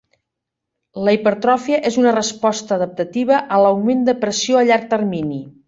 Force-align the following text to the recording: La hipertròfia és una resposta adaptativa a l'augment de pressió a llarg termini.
La 1.07 1.13
hipertròfia 1.17 1.79
és 1.91 1.99
una 2.03 2.15
resposta 2.17 2.75
adaptativa 2.79 3.45
a 3.59 3.63
l'augment 3.67 4.03
de 4.09 4.19
pressió 4.25 4.61
a 4.63 4.65
llarg 4.71 4.93
termini. 4.97 5.43